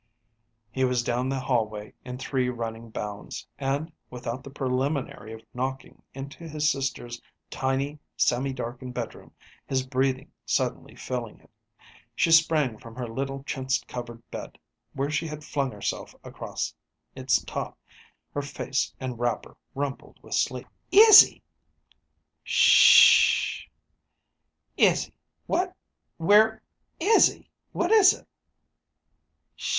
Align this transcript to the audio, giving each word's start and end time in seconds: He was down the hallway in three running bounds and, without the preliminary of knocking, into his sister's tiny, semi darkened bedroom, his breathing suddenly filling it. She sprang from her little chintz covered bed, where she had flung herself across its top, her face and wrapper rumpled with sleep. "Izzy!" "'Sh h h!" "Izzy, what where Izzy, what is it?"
He 0.71 0.83
was 0.83 1.03
down 1.03 1.29
the 1.29 1.39
hallway 1.39 1.93
in 2.03 2.17
three 2.17 2.49
running 2.49 2.89
bounds 2.89 3.45
and, 3.59 3.91
without 4.09 4.43
the 4.43 4.49
preliminary 4.49 5.31
of 5.31 5.43
knocking, 5.53 6.01
into 6.15 6.47
his 6.47 6.71
sister's 6.71 7.21
tiny, 7.51 7.99
semi 8.17 8.51
darkened 8.51 8.95
bedroom, 8.95 9.31
his 9.67 9.85
breathing 9.85 10.31
suddenly 10.43 10.95
filling 10.95 11.39
it. 11.41 11.51
She 12.15 12.31
sprang 12.31 12.79
from 12.79 12.95
her 12.95 13.07
little 13.07 13.43
chintz 13.43 13.79
covered 13.87 14.27
bed, 14.31 14.57
where 14.93 15.11
she 15.11 15.27
had 15.27 15.43
flung 15.43 15.71
herself 15.71 16.15
across 16.23 16.73
its 17.15 17.43
top, 17.43 17.77
her 18.33 18.41
face 18.41 18.91
and 18.99 19.19
wrapper 19.19 19.55
rumpled 19.75 20.17
with 20.23 20.33
sleep. 20.33 20.65
"Izzy!" 20.91 21.43
"'Sh 22.43 23.67
h 23.67 23.69
h!" 24.79 24.83
"Izzy, 24.83 25.13
what 25.45 25.75
where 26.17 26.63
Izzy, 26.99 27.51
what 27.71 27.91
is 27.91 28.13
it?" 28.13 28.27